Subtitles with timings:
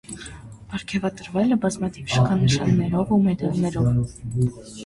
[0.71, 4.19] Պարգևատրվել է բազմաթիվ շքանշաններով ու մեդալներով։